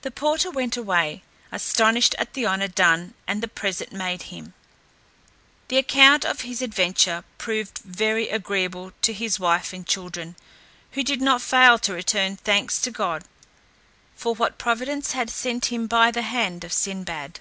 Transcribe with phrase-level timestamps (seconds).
[0.00, 4.54] The porter went away, astonished at the honour done, and the present made him.
[5.68, 10.34] The account of this adventure proved very agreeable to his wife and children,
[10.92, 13.24] who did not fail to return thanks to God
[14.16, 17.40] for what providence had sent him by the hand of Sinbad.